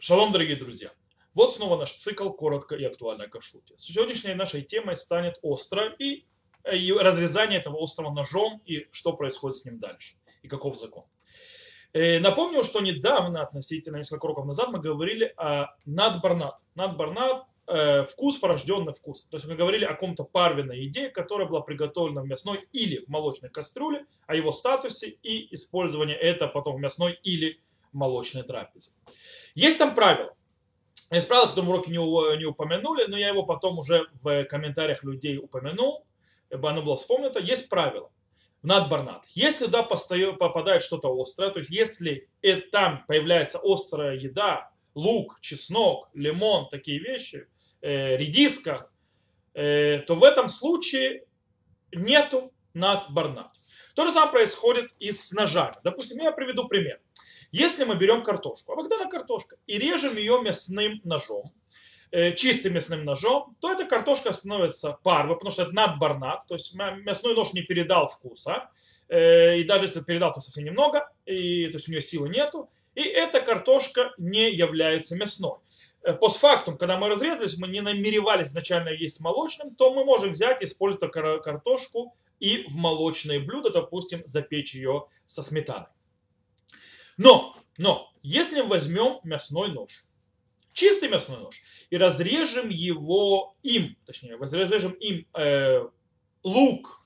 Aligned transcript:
Шалом, 0.00 0.30
дорогие 0.30 0.54
друзья! 0.54 0.92
Вот 1.34 1.56
снова 1.56 1.76
наш 1.76 1.92
цикл 1.92 2.30
«Коротко 2.30 2.76
и 2.76 2.84
актуально 2.84 3.24
о 3.24 3.28
кашруте». 3.28 3.74
Сегодняшней 3.78 4.34
нашей 4.34 4.62
темой 4.62 4.96
станет 4.96 5.40
остро 5.42 5.88
и, 5.98 6.24
э, 6.62 6.76
и 6.76 6.92
разрезание 6.92 7.58
этого 7.58 7.82
острого 7.82 8.12
ножом 8.12 8.62
и 8.64 8.86
что 8.92 9.14
происходит 9.14 9.56
с 9.56 9.64
ним 9.64 9.80
дальше 9.80 10.14
и 10.42 10.46
каков 10.46 10.78
закон. 10.78 11.06
Э, 11.94 12.20
напомню, 12.20 12.62
что 12.62 12.78
недавно, 12.80 13.42
относительно 13.42 13.96
несколько 13.96 14.26
уроков 14.26 14.46
назад, 14.46 14.68
мы 14.70 14.78
говорили 14.78 15.34
о 15.36 15.74
надбарнат. 15.84 16.54
Надбарнат 16.76 17.46
э, 17.66 18.04
вкус, 18.04 18.36
порожденный 18.36 18.92
вкус. 18.92 19.26
То 19.28 19.36
есть 19.36 19.48
мы 19.48 19.56
говорили 19.56 19.84
о 19.84 19.94
каком-то 19.94 20.22
парвенной 20.22 20.86
идее, 20.86 21.08
которая 21.10 21.48
была 21.48 21.62
приготовлена 21.62 22.22
в 22.22 22.26
мясной 22.26 22.68
или 22.72 23.04
в 23.04 23.08
молочной 23.08 23.50
кастрюле, 23.50 24.06
о 24.28 24.36
его 24.36 24.52
статусе 24.52 25.08
и 25.08 25.52
использовании 25.52 26.14
это 26.14 26.46
потом 26.46 26.76
в 26.76 26.78
мясной 26.78 27.18
или 27.24 27.60
молочной 27.92 28.42
трапезе. 28.42 28.90
Есть 29.54 29.78
там 29.78 29.94
правило. 29.94 30.34
Есть 31.10 31.26
правило, 31.26 31.48
которое 31.48 31.66
в 31.66 31.70
уроке 31.70 31.90
не, 31.90 31.96
не 32.36 32.44
упомянули, 32.44 33.04
но 33.06 33.16
я 33.16 33.28
его 33.28 33.42
потом 33.44 33.78
уже 33.78 34.06
в 34.22 34.44
комментариях 34.44 35.02
людей 35.04 35.38
упомянул, 35.38 36.06
чтобы 36.48 36.68
оно 36.68 36.82
было 36.82 36.96
вспомнито. 36.96 37.40
Есть 37.40 37.68
правило. 37.68 38.10
Надбарнат. 38.62 39.22
Если 39.34 39.66
туда 39.66 39.84
попадает 39.84 40.82
что-то 40.82 41.08
острое, 41.20 41.50
то 41.50 41.60
есть 41.60 41.70
если 41.70 42.28
там 42.72 43.04
появляется 43.06 43.60
острая 43.62 44.16
еда, 44.16 44.70
лук, 44.94 45.38
чеснок, 45.40 46.10
лимон, 46.12 46.68
такие 46.68 46.98
вещи, 46.98 47.46
э, 47.80 48.16
редиска, 48.16 48.90
э, 49.54 50.00
то 50.06 50.16
в 50.16 50.24
этом 50.24 50.48
случае 50.48 51.24
нету 51.92 52.52
надбарнат. 52.74 53.52
То 53.94 54.06
же 54.06 54.12
самое 54.12 54.32
происходит 54.32 54.90
и 54.98 55.12
с 55.12 55.30
ножами. 55.32 55.76
Допустим, 55.84 56.18
я 56.18 56.32
приведу 56.32 56.68
пример. 56.68 57.00
Если 57.50 57.84
мы 57.84 57.96
берем 57.96 58.22
картошку, 58.22 58.72
обыкновенная 58.72 59.10
картошка, 59.10 59.56
и 59.66 59.78
режем 59.78 60.16
ее 60.16 60.40
мясным 60.42 61.00
ножом, 61.04 61.52
э, 62.10 62.34
чистым 62.34 62.74
мясным 62.74 63.04
ножом, 63.04 63.56
то 63.60 63.72
эта 63.72 63.86
картошка 63.86 64.32
становится 64.32 64.98
парвой, 65.02 65.36
потому 65.36 65.50
что 65.50 65.62
это 65.62 65.72
надбарнат, 65.72 66.46
то 66.46 66.54
есть 66.54 66.74
мясной 66.74 67.34
нож 67.34 67.54
не 67.54 67.62
передал 67.62 68.06
вкуса, 68.06 68.70
э, 69.08 69.60
и 69.60 69.64
даже 69.64 69.84
если 69.84 70.00
передал, 70.00 70.34
то 70.34 70.40
совсем 70.42 70.64
немного, 70.64 71.10
и, 71.24 71.66
то 71.68 71.76
есть 71.76 71.88
у 71.88 71.90
нее 71.90 72.02
силы 72.02 72.28
нету, 72.28 72.70
и 72.94 73.02
эта 73.02 73.40
картошка 73.40 74.12
не 74.18 74.50
является 74.50 75.16
мясной. 75.16 75.58
Э, 76.02 76.12
постфактум, 76.12 76.76
когда 76.76 76.98
мы 76.98 77.08
разрезались, 77.08 77.56
мы 77.56 77.68
не 77.68 77.80
намеревались 77.80 78.48
изначально 78.48 78.90
есть 78.90 79.20
молочным, 79.20 79.74
то 79.74 79.94
мы 79.94 80.04
можем 80.04 80.32
взять 80.32 80.60
и 80.60 80.66
использовать 80.66 81.12
картошку 81.12 82.14
и 82.40 82.64
в 82.68 82.74
молочные 82.74 83.40
блюда, 83.40 83.70
допустим, 83.70 84.22
запечь 84.26 84.74
ее 84.74 85.06
со 85.26 85.42
сметаной. 85.42 85.88
Но, 87.18 87.56
но, 87.76 88.10
если 88.22 88.62
мы 88.62 88.68
возьмем 88.68 89.18
мясной 89.24 89.72
нож, 89.72 89.90
чистый 90.72 91.08
мясной 91.08 91.38
нож, 91.38 91.56
и 91.90 91.96
разрежем 91.96 92.68
его 92.68 93.56
им, 93.62 93.96
точнее, 94.06 94.36
разрежем 94.36 94.92
им 94.92 95.26
э, 95.34 95.86
лук, 96.44 97.02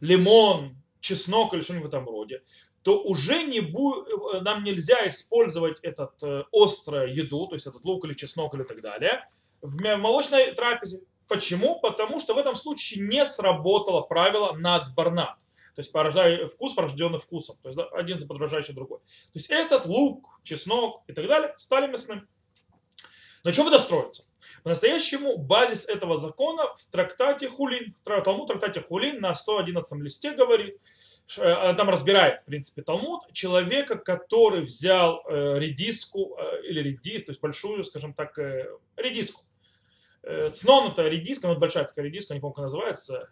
лимон, 0.00 0.76
чеснок 1.00 1.54
или 1.54 1.60
что-нибудь 1.60 1.86
в 1.86 1.88
этом 1.88 2.06
роде, 2.06 2.42
то 2.82 3.00
уже 3.00 3.44
не 3.44 3.60
будет, 3.60 4.08
э, 4.08 4.40
нам 4.40 4.64
нельзя 4.64 5.06
использовать 5.06 5.78
этот 5.82 6.20
э, 6.22 6.44
острую 6.52 7.14
еду, 7.14 7.46
то 7.46 7.54
есть 7.54 7.66
этот 7.66 7.84
лук 7.84 8.04
или 8.04 8.14
чеснок 8.14 8.54
или 8.54 8.64
так 8.64 8.80
далее, 8.82 9.28
в 9.62 9.96
молочной 9.96 10.52
трапезе. 10.52 11.00
Почему? 11.28 11.78
Потому 11.80 12.18
что 12.18 12.34
в 12.34 12.38
этом 12.38 12.56
случае 12.56 13.06
не 13.06 13.24
сработало 13.24 14.02
правило 14.02 14.52
надбарнат. 14.52 15.38
То 15.74 15.80
есть 15.80 15.90
порождая, 15.90 16.46
вкус 16.48 16.72
порожденный 16.72 17.18
вкусом. 17.18 17.56
То 17.62 17.68
есть 17.68 17.80
один 17.92 18.26
подражающий 18.26 18.74
другой. 18.74 18.98
То 18.98 19.38
есть 19.38 19.50
этот 19.50 19.86
лук, 19.86 20.40
чеснок 20.44 21.02
и 21.08 21.12
так 21.12 21.26
далее 21.26 21.54
стали 21.58 21.90
мясным. 21.90 22.28
На 23.42 23.52
чем 23.52 23.66
это 23.66 23.78
строится? 23.78 24.24
По-настоящему 24.62 25.36
базис 25.36 25.86
этого 25.86 26.16
закона 26.16 26.74
в 26.78 26.86
трактате 26.90 27.48
Хулин, 27.48 27.94
Талмуд 28.04 28.48
трактате 28.48 28.80
Хулин 28.80 29.20
на 29.20 29.34
111 29.34 30.00
листе 30.00 30.32
говорит, 30.32 30.78
э, 31.36 31.74
там 31.76 31.90
разбирает, 31.90 32.40
в 32.40 32.44
принципе, 32.44 32.82
Талмуд, 32.82 33.30
человека, 33.32 33.96
который 33.96 34.62
взял 34.62 35.22
э, 35.28 35.58
редиску, 35.58 36.36
э, 36.38 36.62
или 36.66 36.80
редис, 36.80 37.24
то 37.24 37.32
есть 37.32 37.40
большую, 37.42 37.84
скажем 37.84 38.14
так, 38.14 38.38
редиску. 38.96 39.42
Цнон 40.54 40.92
это 40.92 41.06
редиска, 41.06 41.48
ну, 41.48 41.58
большая 41.58 41.84
такая 41.84 42.06
редиска, 42.06 42.32
не 42.32 42.40
помню, 42.40 42.54
как 42.54 42.62
называется, 42.62 43.28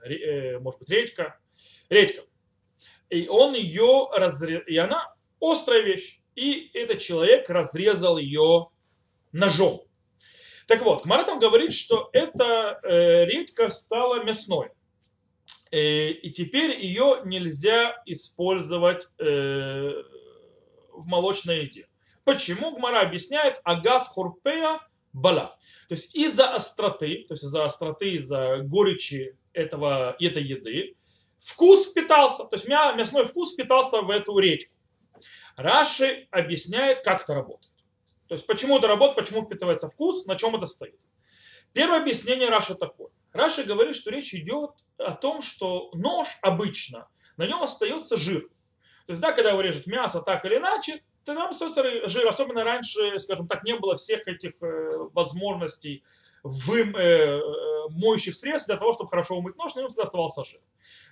может 0.61 0.81
быть, 0.81 0.91
редька. 0.91 1.39
Редька 1.89 2.23
и 3.13 3.29
он 3.29 3.55
ее 3.55 4.09
разрезал, 4.11 4.65
и 4.67 4.77
она 4.77 5.15
острая 5.41 5.83
вещь, 5.83 6.19
и 6.35 6.71
этот 6.73 7.01
человек 7.01 7.49
разрезал 7.51 8.17
ее 8.17 8.69
ножом. 9.33 9.83
Так 10.67 10.83
вот, 10.83 11.05
Мара 11.05 11.25
там 11.25 11.39
говорит, 11.39 11.75
что 11.75 12.09
эта 12.15 12.81
э, 12.83 13.27
редька 13.27 13.69
стала 13.69 14.25
мясной. 14.25 14.71
Э, 15.71 16.09
и 16.11 16.31
теперь 16.31 16.81
ее 16.83 17.21
нельзя 17.27 18.03
использовать 18.07 19.07
э, 19.19 19.93
в 20.93 21.07
молочной 21.07 21.65
еде. 21.65 21.89
Почему? 22.25 22.75
Гмара 22.77 23.01
объясняет 23.01 23.61
агав 23.65 24.07
хурпея 24.07 24.81
бала. 25.13 25.59
То 25.89 25.97
есть 25.97 26.15
из-за 26.15 26.55
остроты, 26.55 27.27
то 27.29 27.35
есть 27.35 27.45
из-за 27.45 27.65
остроты, 27.67 28.13
из-за 28.13 28.61
горечи 28.63 29.37
этого, 29.53 30.17
этой 30.19 30.43
еды, 30.43 30.97
вкус 31.45 31.89
впитался, 31.89 32.45
то 32.45 32.57
есть 32.57 32.67
мясной 32.67 33.27
вкус 33.27 33.53
впитался 33.53 34.01
в 34.01 34.11
эту 34.11 34.39
речку. 34.39 34.73
Раши 35.57 36.29
объясняет, 36.31 37.03
как 37.03 37.23
это 37.23 37.35
работает. 37.35 37.73
То 38.29 38.35
есть 38.35 38.47
почему 38.47 38.79
это 38.79 38.89
работает, 38.89 39.17
почему 39.17 39.43
впитывается 39.43 39.89
вкус, 39.89 40.25
на 40.27 40.37
чем 40.37 40.57
это 40.57 40.67
стоит. 40.67 40.99
Первое 41.73 42.01
объяснение 42.01 42.49
Раши 42.49 42.75
такое. 42.75 43.11
Раши 43.33 43.65
говорит, 43.65 43.97
что 43.97 44.11
речь 44.11 44.35
идет 44.35 44.73
о 44.99 45.13
том, 45.13 45.43
что 45.43 45.91
нож 45.95 46.29
обычно, 46.43 47.09
на 47.37 47.47
нем 47.47 47.63
остается 47.63 48.17
жир. 48.17 48.43
То 49.07 49.13
есть, 49.13 49.21
да, 49.21 49.33
когда 49.33 49.51
его 49.51 49.61
режет 49.61 49.87
мясо 49.87 50.21
так 50.21 50.45
или 50.45 50.57
иначе, 50.57 51.03
то 51.25 51.35
там 51.35 51.51
остается 51.51 52.09
жир. 52.09 52.27
Особенно 52.29 52.65
раньше, 52.65 53.19
скажем 53.19 53.49
так, 53.49 53.65
не 53.65 53.75
было 53.77 53.97
всех 53.97 54.27
этих 54.29 54.53
э, 54.63 55.09
возможностей 55.13 56.05
в 56.43 56.73
э, 56.73 56.83
э, 56.83 57.41
моющих 57.91 58.35
средств 58.35 58.69
для 58.69 58.77
того, 58.77 58.93
чтобы 58.93 59.11
хорошо 59.11 59.37
умыть 59.37 59.57
нож, 59.57 59.75
на 59.75 59.81
нем 59.81 59.89
всегда 59.89 60.05
оставался 60.05 60.45
жир. 60.45 60.61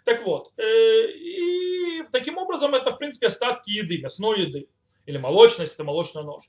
Так 0.05 0.25
вот, 0.25 0.53
э, 0.57 1.11
и 1.13 2.03
таким 2.11 2.39
образом 2.39 2.75
это, 2.75 2.93
в 2.93 2.99
принципе, 2.99 3.27
остатки 3.27 3.71
еды, 3.71 3.99
мясной 3.99 4.43
еды, 4.43 4.69
или 5.07 5.19
молочность, 5.19 5.75
это 5.75 5.85
молочный 5.85 6.25
нож. 6.25 6.45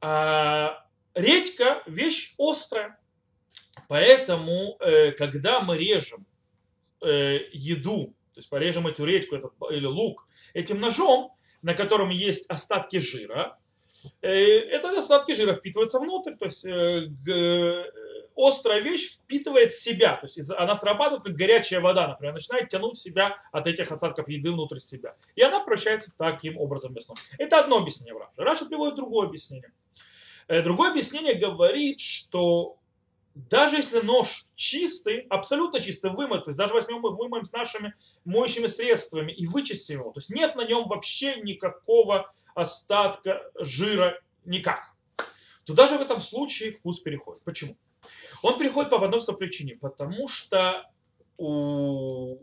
А 0.00 0.84
редька– 1.14 1.82
вещь 1.86 2.34
острая, 2.38 2.98
поэтому, 3.88 4.76
э, 4.80 5.12
когда 5.12 5.60
мы 5.60 5.78
режем 5.78 6.26
э, 7.00 7.38
еду, 7.52 8.14
то 8.34 8.40
есть 8.40 8.48
порежем 8.48 8.86
эту 8.86 9.04
редьку 9.04 9.36
этот, 9.36 9.52
или 9.70 9.86
лук 9.86 10.26
этим 10.54 10.80
ножом, 10.80 11.32
на 11.62 11.74
котором 11.74 12.10
есть 12.10 12.48
остатки 12.50 12.98
жира, 12.98 13.58
это 14.20 14.98
остатки 14.98 15.32
жира 15.32 15.54
впитываются 15.54 15.98
внутрь, 15.98 16.34
то 16.34 16.44
есть 16.44 16.62
острая 18.36 18.80
вещь 18.80 19.16
впитывает 19.16 19.74
себя, 19.74 20.16
то 20.16 20.26
есть 20.26 20.50
она 20.50 20.74
срабатывает 20.74 21.24
как 21.24 21.34
горячая 21.34 21.80
вода, 21.80 22.08
например, 22.08 22.34
начинает 22.34 22.68
тянуть 22.68 22.98
себя 22.98 23.36
от 23.52 23.66
этих 23.66 23.90
осадков 23.90 24.28
еды 24.28 24.50
внутрь 24.50 24.80
себя. 24.80 25.16
И 25.36 25.42
она 25.42 25.60
превращается 25.60 26.10
таким 26.16 26.58
образом 26.58 26.92
в 26.92 26.96
мясное. 26.96 27.16
Это 27.38 27.60
одно 27.60 27.78
объяснение 27.78 28.14
Раши. 28.14 28.32
Раша 28.36 28.66
приводит 28.66 28.96
другое 28.96 29.28
объяснение. 29.28 29.72
Э, 30.48 30.62
другое 30.62 30.90
объяснение 30.90 31.34
говорит, 31.34 32.00
что 32.00 32.78
даже 33.34 33.76
если 33.76 34.00
нож 34.00 34.46
чистый, 34.54 35.26
абсолютно 35.28 35.80
чистый, 35.80 36.10
вымыт, 36.10 36.44
то 36.44 36.50
есть 36.50 36.58
даже 36.58 36.72
возьмем 36.72 37.00
мы 37.00 37.10
вымоем 37.16 37.44
с 37.44 37.52
нашими 37.52 37.94
моющими 38.24 38.68
средствами 38.68 39.32
и 39.32 39.46
вычистим 39.46 40.00
его, 40.00 40.12
то 40.12 40.20
есть 40.20 40.30
нет 40.30 40.54
на 40.54 40.64
нем 40.64 40.86
вообще 40.86 41.40
никакого 41.40 42.32
остатка 42.54 43.50
жира, 43.58 44.20
никак, 44.44 44.93
то 45.64 45.74
даже 45.74 45.98
в 45.98 46.02
этом 46.02 46.20
случае 46.20 46.72
вкус 46.72 47.00
переходит. 47.00 47.42
Почему? 47.42 47.76
Он 48.42 48.58
приходит 48.58 48.90
по 48.90 49.02
одной 49.02 49.20
причине, 49.38 49.76
потому 49.76 50.28
что 50.28 50.90
у 51.36 52.38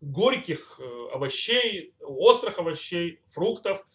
горьких 0.00 0.80
э, 0.80 1.08
овощей, 1.12 1.94
у 2.00 2.24
острых 2.24 2.58
овощей, 2.58 3.20
фруктов, 3.30 3.86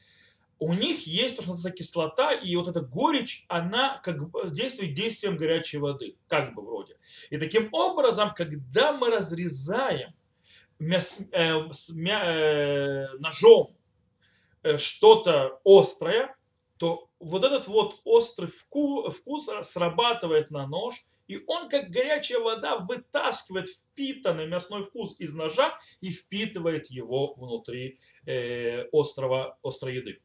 у 0.59 0.73
них 0.73 1.05
есть 1.05 1.35
то, 1.35 1.41
что 1.41 1.51
называется 1.51 1.77
кислота, 1.77 2.33
и 2.33 2.55
вот 2.55 2.67
эта 2.67 2.81
горечь, 2.81 3.45
она 3.47 3.99
как 4.03 4.29
бы 4.29 4.49
действует 4.49 4.93
действием 4.93 5.37
горячей 5.37 5.77
воды, 5.77 6.17
как 6.27 6.55
бы 6.55 6.63
вроде. 6.63 6.97
И 7.29 7.37
таким 7.37 7.69
образом, 7.73 8.33
когда 8.33 8.91
мы 8.91 9.09
разрезаем 9.09 10.13
мяс, 10.79 11.19
э, 11.31 11.53
мя, 11.89 12.23
э, 12.25 13.07
ножом 13.19 13.75
э, 14.63 14.77
что-то 14.77 15.59
острое, 15.63 16.35
то 16.77 17.06
вот 17.19 17.43
этот 17.43 17.67
вот 17.67 17.99
острый 18.03 18.49
вкус, 18.49 19.15
срабатывает 19.63 20.51
на 20.51 20.67
нож, 20.67 20.95
и 21.27 21.43
он, 21.45 21.69
как 21.69 21.89
горячая 21.89 22.39
вода, 22.39 22.77
вытаскивает 22.77 23.67
впитанный 23.69 24.47
мясной 24.47 24.83
вкус 24.83 25.15
из 25.19 25.33
ножа 25.33 25.77
и 25.99 26.11
впитывает 26.11 26.89
его 26.89 27.33
внутри 27.33 27.99
э, 28.25 28.87
острого, 28.91 29.57
острой 29.61 29.95
еды. 29.95 30.21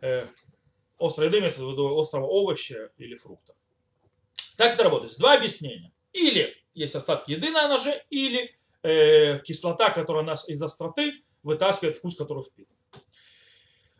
Э, 0.00 0.26
Острая 0.98 1.28
еда 1.28 1.38
имеется 1.38 1.64
в 1.64 1.70
виду 1.70 1.96
острого 1.96 2.26
овоща 2.26 2.90
или 2.98 3.14
фрукта. 3.14 3.54
Так 4.56 4.74
это 4.74 4.84
работает. 4.84 5.16
Два 5.16 5.34
объяснения. 5.34 5.92
Или 6.12 6.56
есть 6.74 6.96
остатки 6.96 7.32
еды 7.32 7.50
на 7.50 7.68
ноже, 7.68 8.04
или 8.10 8.58
э, 8.82 9.38
кислота, 9.40 9.90
которая 9.90 10.24
нас 10.24 10.48
из 10.48 10.60
остроты 10.60 11.22
вытаскивает 11.42 11.94
вкус, 11.94 12.16
который 12.16 12.42
впит. 12.42 12.68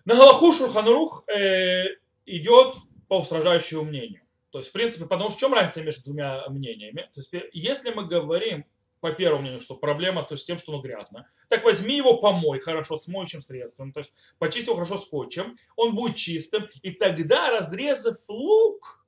На 0.08 0.14
Галаху 0.14 0.55
Шурханрух 0.55 1.25
э, 1.28 1.84
идет 2.25 2.76
по 3.08 3.19
устражающему 3.19 3.82
мнению. 3.82 4.22
То 4.49 4.60
есть, 4.60 4.70
в 4.70 4.72
принципе, 4.72 5.05
потому 5.05 5.28
что 5.28 5.37
в 5.37 5.40
чем 5.40 5.52
разница 5.52 5.82
между 5.82 6.02
двумя 6.02 6.49
мнениями? 6.49 7.10
То 7.12 7.20
есть, 7.20 7.31
если 7.52 7.90
мы 7.90 8.06
говорим 8.06 8.64
по 9.00 9.12
первому 9.12 9.43
мнению, 9.43 9.60
что 9.60 9.75
проблема 9.75 10.22
то 10.22 10.32
есть, 10.32 10.44
с 10.44 10.46
тем, 10.46 10.56
что 10.56 10.72
оно 10.72 10.81
грязно, 10.81 11.28
так 11.50 11.62
возьми 11.62 11.94
его 11.94 12.16
помой 12.16 12.58
хорошо 12.58 12.96
с 12.96 13.06
моющим 13.06 13.43
средством, 13.43 13.93
то 13.93 14.00
есть 14.00 14.10
почисти 14.38 14.69
его 14.69 14.76
хорошо 14.76 14.96
скотчем, 14.96 15.58
он 15.76 15.94
будет 15.94 16.16
чистым, 16.16 16.70
и 16.81 16.90
тогда, 16.90 17.50
разрезав 17.50 18.16
лук, 18.28 19.04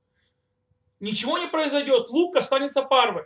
ничего 1.01 1.39
не 1.39 1.49
произойдет, 1.49 2.11
лук 2.11 2.37
останется 2.37 2.83
парвой. 2.83 3.25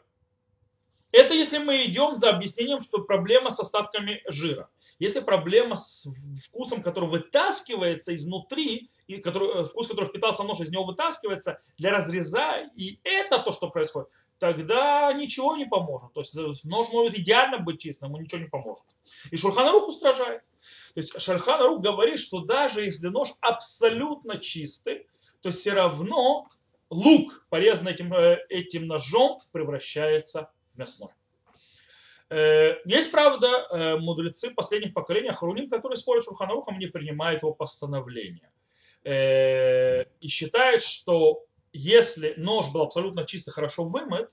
Это 1.15 1.33
если 1.33 1.59
мы 1.59 1.85
идем 1.85 2.17
за 2.17 2.31
объяснением, 2.31 2.81
что 2.81 2.99
проблема 2.99 3.53
с 3.53 3.61
остатками 3.61 4.21
жира. 4.27 4.69
Если 4.99 5.21
проблема 5.21 5.77
с 5.77 6.09
вкусом, 6.45 6.83
который 6.83 7.09
вытаскивается 7.09 8.17
изнутри, 8.17 8.91
и 9.07 9.19
который, 9.19 9.61
э, 9.61 9.65
вкус, 9.65 9.87
который 9.87 10.07
впитался 10.07 10.43
нож, 10.43 10.59
из 10.59 10.73
него 10.73 10.83
вытаскивается 10.83 11.61
для 11.79 11.93
разреза, 11.93 12.69
и 12.75 12.99
это 13.05 13.39
то, 13.39 13.53
что 13.53 13.71
происходит, 13.71 14.09
тогда 14.41 15.13
ничего 15.13 15.57
не 15.57 15.67
поможет. 15.67 16.13
То 16.15 16.21
есть 16.23 16.37
э, 16.37 16.53
нож 16.65 16.89
может 16.89 17.17
идеально 17.17 17.59
быть 17.59 17.81
чистым, 17.81 18.09
ему 18.09 18.21
ничего 18.21 18.41
не 18.41 18.49
поможет. 18.49 18.85
И 19.31 19.37
Шурханарух 19.37 19.87
устражает. 19.87 20.43
То 20.95 21.01
есть 21.01 21.21
Шурханарух 21.21 21.81
говорит, 21.81 22.19
что 22.19 22.41
даже 22.41 22.85
если 22.85 23.07
нож 23.07 23.29
абсолютно 23.41 24.39
чистый, 24.39 25.07
то 25.43 25.53
все 25.53 25.75
равно 25.75 26.49
лук, 26.91 27.47
порезанный 27.51 27.93
этим, 27.93 28.13
э, 28.13 28.45
этим 28.49 28.89
ножом, 28.89 29.41
превращается 29.53 30.51
мясной. 30.77 31.11
Э, 32.31 32.79
есть, 32.85 33.11
правда, 33.11 33.67
э, 33.71 33.97
мудрецы 33.97 34.51
последних 34.51 34.95
поколений 34.95 35.31
Харуним, 35.31 35.69
которые 35.69 35.97
спорят 35.97 36.23
с 36.23 36.27
Шурханарухом, 36.27 36.79
не 36.79 36.87
принимают 36.87 37.43
его 37.43 37.53
постановления. 37.53 38.51
Э, 39.05 40.05
и 40.21 40.29
считают, 40.29 40.83
что 40.83 41.45
если 41.73 42.35
нож 42.37 42.71
был 42.73 42.83
абсолютно 42.83 43.25
чисто, 43.25 43.51
хорошо 43.51 43.85
вымыт, 43.85 44.31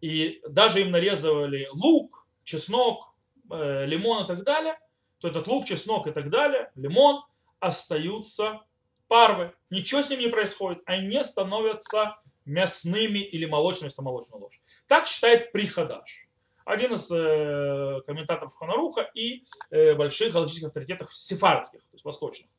и 0.00 0.40
даже 0.48 0.80
им 0.80 0.90
нарезывали 0.90 1.68
лук, 1.72 2.26
чеснок, 2.44 3.14
лимон 3.50 4.24
и 4.24 4.26
так 4.26 4.44
далее, 4.44 4.78
то 5.18 5.28
этот 5.28 5.46
лук, 5.46 5.66
чеснок 5.66 6.06
и 6.06 6.10
так 6.10 6.30
далее, 6.30 6.70
лимон 6.74 7.22
остаются 7.60 8.62
парвы. 9.08 9.52
Ничего 9.70 10.02
с 10.02 10.10
ним 10.10 10.20
не 10.20 10.28
происходит. 10.28 10.82
Они 10.86 11.06
не 11.06 11.22
становятся 11.22 12.16
мясными 12.44 13.18
или 13.18 13.44
молочными, 13.44 13.88
если 13.88 14.02
молочную 14.02 14.42
ложь. 14.42 14.60
Так 14.92 15.06
считает 15.06 15.52
Приходаш. 15.52 16.28
Один 16.66 16.92
из 16.92 17.10
э, 17.10 18.02
комментаторов 18.06 18.54
Ханаруха 18.54 19.10
и 19.14 19.42
э, 19.70 19.94
больших 19.94 20.34
галактических 20.34 20.68
авторитетов 20.68 21.16
сефардских, 21.16 21.80
то 21.80 21.94
есть 21.94 22.04
восточных. 22.04 22.50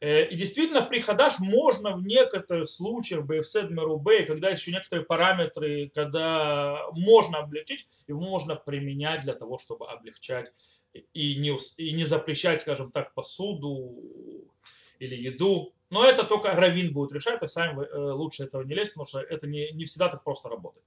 Э, 0.00 0.24
и 0.24 0.36
действительно, 0.36 0.80
приходаж 0.80 1.38
можно 1.38 1.94
в 1.94 2.06
некоторых 2.06 2.70
случаях, 2.70 3.26
БФС, 3.26 3.56
МРУБ, 3.68 4.08
когда 4.26 4.48
еще 4.48 4.72
некоторые 4.72 5.04
параметры, 5.04 5.90
когда 5.94 6.86
можно 6.92 7.40
облегчить, 7.40 7.86
его 8.08 8.22
можно 8.22 8.56
применять 8.56 9.20
для 9.24 9.34
того, 9.34 9.58
чтобы 9.58 9.86
облегчать 9.86 10.54
и 11.12 11.36
не, 11.36 11.54
и 11.76 11.92
не 11.92 12.06
запрещать, 12.06 12.62
скажем 12.62 12.90
так, 12.90 13.12
посуду 13.12 14.00
или 14.98 15.14
еду. 15.14 15.74
Но 15.90 16.06
это 16.06 16.24
только 16.24 16.52
Равин 16.52 16.94
будет 16.94 17.12
решать, 17.12 17.38
то 17.38 17.44
есть 17.44 17.52
сами 17.52 17.84
э, 17.84 18.12
лучше 18.12 18.44
этого 18.44 18.62
не 18.62 18.74
лезть, 18.74 18.94
потому 18.94 19.06
что 19.06 19.20
это 19.20 19.46
не, 19.46 19.70
не 19.72 19.84
всегда 19.84 20.08
так 20.08 20.24
просто 20.24 20.48
работает. 20.48 20.79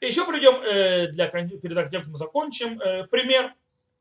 Еще 0.00 0.26
придем, 0.26 0.56
э, 0.62 1.08
для, 1.08 1.28
перед 1.28 1.90
тем, 1.90 2.02
как 2.02 2.10
мы 2.10 2.16
закончим, 2.16 2.80
э, 2.80 3.06
пример. 3.06 3.54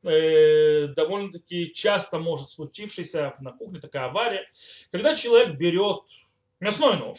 Довольно-таки 0.03 1.73
часто 1.73 2.19
может 2.19 2.51
случившийся 2.51 3.33
на 3.39 3.51
кухне 3.53 3.79
такая 3.79 4.05
авария, 4.05 4.47
когда 4.91 5.15
человек 5.15 5.55
берет 5.55 6.03
мясной 6.59 6.97
нож, 6.97 7.17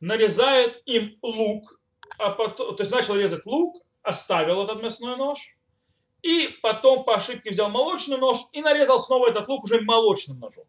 нарезает 0.00 0.82
им 0.86 1.16
лук, 1.22 1.80
а 2.18 2.30
потом, 2.30 2.74
то 2.74 2.82
есть 2.82 2.90
начал 2.90 3.14
резать 3.14 3.46
лук, 3.46 3.80
оставил 4.02 4.64
этот 4.64 4.82
мясной 4.82 5.16
нож, 5.16 5.38
и 6.22 6.48
потом 6.62 7.04
по 7.04 7.14
ошибке 7.14 7.50
взял 7.50 7.70
молочный 7.70 8.18
нож 8.18 8.38
и 8.50 8.60
нарезал 8.60 8.98
снова 8.98 9.28
этот 9.28 9.46
лук 9.46 9.62
уже 9.62 9.80
молочным 9.80 10.40
ножом. 10.40 10.64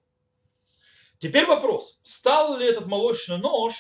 Теперь 1.18 1.48
вопрос, 1.48 2.00
стал 2.04 2.58
ли 2.58 2.68
этот 2.68 2.86
молочный 2.86 3.40
нож, 3.40 3.74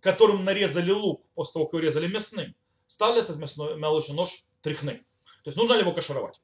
которым 0.00 0.44
нарезали 0.44 0.90
лук 0.90 1.24
после 1.34 1.52
того, 1.54 1.64
как 1.64 1.72
его 1.74 1.86
резали 1.86 2.08
мясным, 2.08 2.54
стал 2.92 3.14
ли 3.14 3.22
этот 3.22 3.36
молочный 3.56 4.14
нож 4.14 4.30
тряхным? 4.60 4.98
То 5.44 5.50
есть 5.50 5.56
нужно 5.56 5.74
ли 5.74 5.80
его 5.80 5.92
кашировать? 5.92 6.40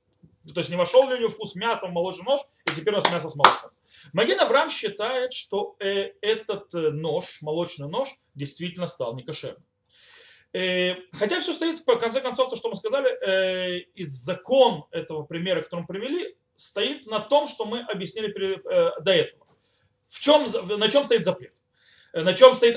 То 0.55 0.61
есть 0.61 0.71
не 0.71 0.77
вошел 0.77 1.09
ли 1.09 1.15
у 1.15 1.19
него 1.19 1.29
вкус 1.29 1.55
мяса 1.55 1.87
в 1.87 1.93
молочный 1.93 2.25
нож, 2.25 2.41
и 2.67 2.71
теперь 2.75 2.95
у 2.95 2.97
нас 2.97 3.13
мясо 3.13 3.29
с 3.29 3.35
молоком. 3.35 3.71
Маген 4.15 4.41
Авраам 4.41 4.71
считает, 4.71 5.35
что 5.35 5.77
э, 5.79 6.13
этот 6.23 6.75
э, 6.75 6.91
нож, 6.91 7.25
молочный 7.43 7.89
нож, 7.89 8.09
действительно 8.35 8.87
стал 8.87 9.15
некошерным. 9.15 9.63
Э, 10.55 10.95
хотя 11.13 11.41
все 11.41 11.53
стоит, 11.53 11.81
в 11.81 11.97
конце 11.99 12.23
концов, 12.23 12.49
то, 12.49 12.57
что 12.57 12.71
мы 12.71 12.77
сказали, 12.77 13.11
э, 13.11 13.81
из 13.95 14.09
закон 14.09 14.87
этого 14.91 15.25
примера, 15.25 15.61
который 15.61 15.81
мы 15.81 15.87
привели, 15.87 16.35
стоит 16.57 17.07
на 17.07 17.21
том, 17.21 17.47
что 17.47 17.67
мы 17.67 17.81
объяснили 17.83 18.33
до 19.03 19.13
этого. 19.13 19.47
В 20.09 20.19
чем, 20.19 20.47
на 20.79 20.89
чем 20.89 21.05
стоит 21.05 21.25
запрет? 21.25 21.53
На 22.15 22.33
чем 22.33 22.55
стоит, 22.55 22.77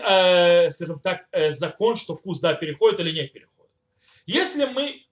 скажем 0.74 1.00
так, 1.00 1.25
закон, 1.51 1.95
что 1.95 2.13
вкус 2.13 2.39
да, 2.39 2.53
переходит 2.53 3.00
или 3.00 3.12
не 3.12 3.27
переходит? 3.27 3.60
Если 4.25 4.65
мы 4.65 5.06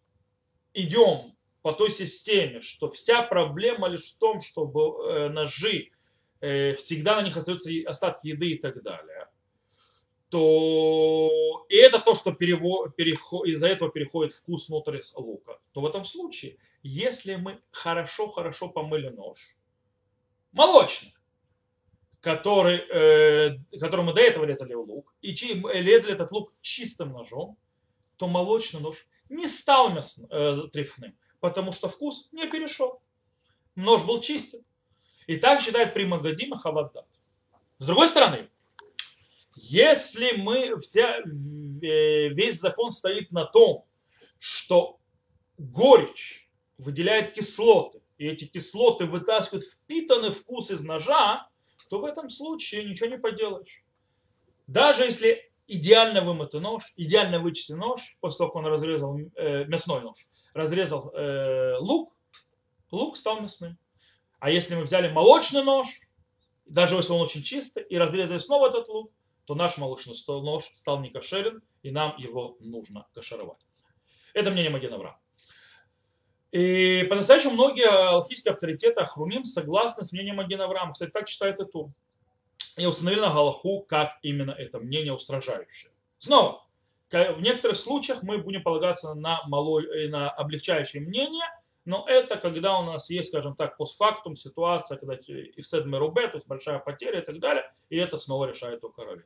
идем 0.73 1.35
по 1.61 1.73
той 1.73 1.91
системе, 1.91 2.61
что 2.61 2.89
вся 2.89 3.21
проблема 3.21 3.87
лишь 3.87 4.13
в 4.13 4.17
том, 4.17 4.41
чтобы 4.41 5.29
ножи 5.29 5.91
всегда 6.39 7.17
на 7.17 7.23
них 7.23 7.35
остаются 7.35 7.69
остатки 7.85 8.27
еды 8.27 8.51
и 8.51 8.57
так 8.57 8.81
далее, 8.81 9.27
то 10.29 11.65
и 11.69 11.75
это 11.75 11.99
то, 11.99 12.15
что 12.15 12.31
перево, 12.31 12.89
переход, 12.89 13.47
из-за 13.47 13.67
этого 13.67 13.91
переходит 13.91 14.31
вкус 14.33 14.69
внутрь 14.69 15.01
лука, 15.15 15.59
то 15.73 15.81
в 15.81 15.85
этом 15.85 16.05
случае, 16.05 16.57
если 16.83 17.35
мы 17.35 17.59
хорошо-хорошо 17.71 18.69
помыли 18.69 19.09
нож, 19.09 19.39
молочный, 20.51 21.15
который, 22.21 22.77
э, 22.77 23.57
который 23.79 24.05
мы 24.05 24.13
до 24.13 24.21
этого 24.21 24.45
резали 24.45 24.73
лук, 24.73 25.13
и 25.21 25.31
резали 25.31 26.13
этот 26.13 26.31
лук 26.31 26.53
чистым 26.61 27.11
ножом, 27.11 27.57
то 28.17 28.27
молочный 28.27 28.81
нож 28.81 29.07
не 29.29 29.47
стал 29.47 29.91
мясным, 29.91 30.27
э, 30.29 30.67
трефным, 30.73 31.17
потому 31.39 31.71
что 31.71 31.87
вкус 31.87 32.27
не 32.31 32.47
перешел. 32.47 33.01
Нож 33.75 34.03
был 34.03 34.19
чистым. 34.21 34.61
И 35.27 35.37
так 35.37 35.61
считает 35.61 35.93
Примагадима 35.93 36.57
Хаваддат. 36.57 37.05
С 37.77 37.85
другой 37.85 38.07
стороны, 38.07 38.49
если 39.55 40.35
мы 40.37 40.79
вся, 40.81 41.19
э, 41.19 41.23
весь 42.29 42.59
закон 42.59 42.91
стоит 42.91 43.31
на 43.31 43.45
том, 43.45 43.85
что 44.39 44.99
горечь 45.57 46.49
выделяет 46.77 47.33
кислоты, 47.33 48.01
и 48.17 48.27
эти 48.27 48.45
кислоты 48.45 49.05
вытаскивают 49.05 49.65
впитанный 49.65 50.31
вкус 50.31 50.71
из 50.71 50.81
ножа, 50.81 51.47
то 51.89 51.99
в 51.99 52.05
этом 52.05 52.29
случае 52.29 52.85
ничего 52.85 53.07
не 53.07 53.17
поделаешь. 53.17 53.83
Даже 54.67 55.03
если 55.03 55.48
идеально 55.69 56.21
вымытый 56.21 56.59
нож, 56.59 56.83
идеально 56.97 57.39
вычистый 57.39 57.77
нож, 57.77 58.01
после 58.19 58.39
того, 58.39 58.49
как 58.49 58.55
он 58.57 58.65
разрезал 58.65 59.17
э, 59.17 59.65
мясной 59.65 60.01
нож, 60.01 60.17
разрезал 60.53 61.11
э, 61.13 61.77
лук, 61.77 62.13
лук 62.91 63.15
стал 63.15 63.39
мясным. 63.39 63.77
А 64.39 64.49
если 64.49 64.75
мы 64.75 64.83
взяли 64.83 65.11
молочный 65.11 65.63
нож, 65.63 65.87
даже 66.65 66.95
если 66.95 67.11
он 67.11 67.21
очень 67.21 67.43
чистый, 67.43 67.83
и 67.83 67.97
разрезали 67.97 68.37
снова 68.37 68.69
этот 68.69 68.87
лук, 68.87 69.11
то 69.45 69.55
наш 69.55 69.77
молочный 69.77 70.15
нож 70.27 70.65
стал 70.73 70.99
не 71.01 71.09
кошерен, 71.09 71.61
и 71.81 71.91
нам 71.91 72.15
его 72.17 72.57
нужно 72.59 73.07
кошеровать. 73.13 73.65
Это 74.33 74.51
мнение 74.51 74.71
Магенавра. 74.71 75.19
И 76.51 77.05
по-настоящему 77.09 77.53
многие 77.53 77.87
алхимические 77.87 78.53
авторитеты 78.53 79.01
Ахрумим 79.01 79.43
согласны 79.43 80.03
с 80.03 80.11
мнением 80.11 80.39
Агена 80.39 80.65
Авраама. 80.65 80.93
Кстати, 80.93 81.11
так 81.11 81.27
считает 81.27 81.59
и 81.59 81.65
Тур. 81.65 81.91
И 82.79 82.85
установили 82.85 83.19
на 83.19 83.33
Галаху, 83.33 83.81
как 83.81 84.17
именно 84.21 84.51
это 84.51 84.79
мнение 84.79 85.13
устражающее. 85.13 85.91
Снова, 86.17 86.65
в 87.11 87.41
некоторых 87.41 87.77
случаях 87.77 88.23
мы 88.23 88.37
будем 88.37 88.63
полагаться 88.63 89.13
на, 89.13 89.43
малой, 89.47 89.85
э, 89.85 90.09
на 90.09 90.29
облегчающее 90.29 91.01
мнение, 91.01 91.45
но 91.85 92.05
это 92.07 92.37
когда 92.37 92.77
у 92.77 92.83
нас 92.83 93.09
есть, 93.09 93.29
скажем 93.29 93.55
так, 93.55 93.77
постфактум 93.77 94.35
ситуация, 94.35 94.97
когда 94.97 95.15
и 95.15 95.61
в 95.61 95.67
седме 95.67 95.97
рубе, 95.97 96.27
то 96.27 96.35
есть 96.37 96.47
большая 96.47 96.77
потеря 96.79 97.19
и 97.19 97.25
так 97.25 97.39
далее, 97.39 97.71
и 97.89 97.97
это 97.97 98.17
снова 98.17 98.45
решает 98.45 98.83
у 98.83 98.89
короля. 98.89 99.23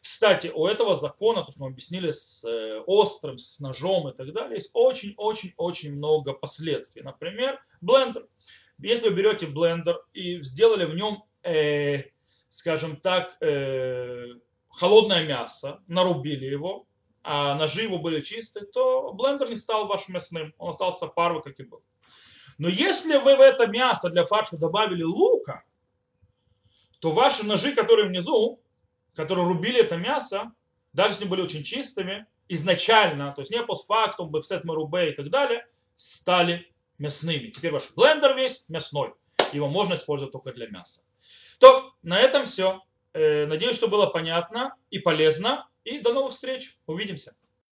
Кстати, 0.00 0.52
у 0.54 0.66
этого 0.66 0.94
закона, 0.94 1.42
то, 1.42 1.50
что 1.50 1.62
мы 1.62 1.68
объяснили 1.68 2.12
с 2.12 2.44
э, 2.44 2.80
острым, 2.86 3.38
с 3.38 3.58
ножом 3.58 4.08
и 4.08 4.12
так 4.12 4.32
далее, 4.32 4.54
есть 4.54 4.70
очень-очень-очень 4.72 5.96
много 5.96 6.32
последствий. 6.32 7.02
Например, 7.02 7.60
блендер. 7.80 8.28
Если 8.78 9.08
вы 9.08 9.14
берете 9.14 9.46
блендер 9.46 10.00
и 10.12 10.40
сделали 10.42 10.84
в 10.84 10.94
нем, 10.94 11.24
э, 11.42 12.04
скажем 12.50 12.96
так, 12.96 13.36
э, 13.40 14.26
холодное 14.68 15.26
мясо, 15.26 15.82
нарубили 15.86 16.46
его, 16.46 16.86
а 17.22 17.54
ножи 17.56 17.82
его 17.82 17.98
были 17.98 18.20
чистые, 18.20 18.66
то 18.66 19.12
блендер 19.12 19.48
не 19.50 19.56
стал 19.56 19.86
вашим 19.86 20.14
мясным, 20.14 20.54
он 20.58 20.70
остался 20.70 21.06
парвы, 21.06 21.42
как 21.42 21.58
и 21.58 21.64
был. 21.64 21.82
Но 22.58 22.68
если 22.68 23.16
вы 23.16 23.36
в 23.36 23.40
это 23.40 23.66
мясо 23.66 24.10
для 24.10 24.24
фарша 24.24 24.56
добавили 24.56 25.02
лука, 25.02 25.64
то 27.00 27.10
ваши 27.10 27.44
ножи, 27.44 27.72
которые 27.74 28.08
внизу, 28.08 28.62
которые 29.14 29.46
рубили 29.46 29.80
это 29.80 29.96
мясо, 29.96 30.52
даже 30.92 31.10
если 31.10 31.24
они 31.24 31.30
были 31.30 31.42
очень 31.42 31.64
чистыми, 31.64 32.26
изначально, 32.48 33.32
то 33.32 33.42
есть 33.42 33.50
не 33.50 33.62
постфактум, 33.62 34.30
бифсет 34.30 34.64
марубе 34.64 35.10
и 35.10 35.14
так 35.14 35.28
далее, 35.30 35.66
стали 35.96 36.72
мясными. 36.98 37.48
Теперь 37.48 37.72
ваш 37.72 37.90
блендер 37.94 38.36
весь 38.36 38.64
мясной. 38.68 39.14
Его 39.52 39.68
можно 39.68 39.94
использовать 39.94 40.32
только 40.32 40.52
для 40.52 40.68
мяса. 40.68 41.00
То, 41.58 41.92
на 42.02 42.18
этом 42.18 42.44
все. 42.44 42.82
Надеюсь, 43.14 43.76
что 43.76 43.88
было 43.88 44.06
понятно 44.06 44.74
и 44.90 44.98
полезно. 44.98 45.68
И 45.84 45.98
до 46.00 46.12
новых 46.12 46.32
встреч. 46.32 46.76
Увидимся. 46.86 47.36